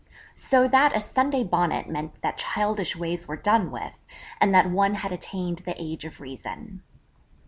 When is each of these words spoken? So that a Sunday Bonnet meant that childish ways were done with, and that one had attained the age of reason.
So 0.33 0.67
that 0.67 0.95
a 0.95 0.99
Sunday 0.99 1.43
Bonnet 1.43 1.87
meant 1.87 2.23
that 2.23 2.39
childish 2.39 2.95
ways 2.95 3.27
were 3.27 3.37
done 3.37 3.69
with, 3.69 4.03
and 4.39 4.51
that 4.51 4.65
one 4.65 4.95
had 4.95 5.11
attained 5.11 5.59
the 5.59 5.79
age 5.79 6.05
of 6.05 6.19
reason. 6.19 6.81